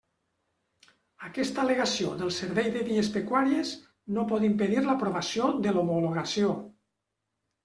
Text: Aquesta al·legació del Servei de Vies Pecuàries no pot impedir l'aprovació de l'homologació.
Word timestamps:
Aquesta 1.27 1.59
al·legació 1.63 2.13
del 2.21 2.31
Servei 2.37 2.69
de 2.77 2.81
Vies 2.87 3.11
Pecuàries 3.19 3.75
no 4.17 4.25
pot 4.33 4.47
impedir 4.49 4.83
l'aprovació 4.87 5.51
de 5.69 5.77
l'homologació. 5.77 6.57